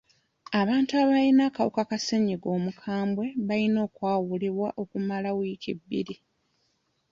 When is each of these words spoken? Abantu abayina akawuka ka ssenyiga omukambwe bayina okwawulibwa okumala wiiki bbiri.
Abantu 0.61 0.91
abayina 1.01 1.41
akawuka 1.49 1.81
ka 1.89 1.97
ssenyiga 2.01 2.47
omukambwe 2.57 3.25
bayina 3.47 3.79
okwawulibwa 3.87 4.67
okumala 4.81 5.29
wiiki 5.37 5.71
bbiri. 5.79 6.15